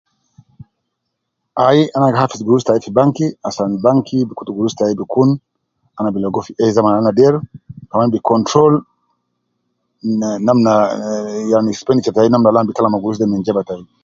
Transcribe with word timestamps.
Ai 1.65 1.79
ana 1.95 2.11
gi 2.13 2.21
hafidh 2.21 2.43
gurus 2.45 2.65
tai 2.67 2.81
fi 2.83 2.89
banki 2.99 3.25
asan 3.47 3.71
banki 3.85 4.17
bi 4.27 4.33
kutu 4.37 4.51
gurus 4.57 4.73
tai 4.79 4.93
bi 4.99 5.03
kun 5.13 5.29
ana 5.97 6.09
bi 6.13 6.19
ligo 6.23 6.39
fi 6.45 6.51
eh 6.63 6.71
zaman 6.77 6.91
al 6.93 6.99
ana 7.01 7.17
der, 7.19 7.33
kaman 7.89 8.11
bi 8.13 8.25
control 8.31 8.73
ne 10.19 10.29
namna 10.47 10.73
yan 11.51 11.65
expenditure 11.73 12.15
tai 12.15 12.29
namna 12.31 12.47
al 12.49 12.57
ana 12.57 12.69
gi 12.69 12.75
tala 12.75 12.89
me 12.91 13.01
gurus 13.03 13.19
de 13.19 13.25
min 13.27 13.45
jeba 13.47 13.67
tai 13.69 13.81